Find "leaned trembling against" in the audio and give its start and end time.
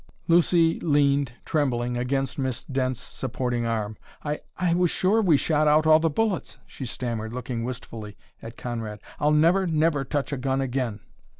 0.79-2.39